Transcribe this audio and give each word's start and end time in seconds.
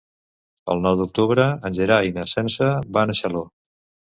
El 0.73 0.81
nou 0.85 0.95
d'octubre 1.01 1.45
en 1.69 1.77
Gerai 1.81 2.09
i 2.09 2.15
na 2.17 2.25
Sança 2.35 2.73
van 2.99 3.17
a 3.17 3.19
Xaló. 3.21 3.45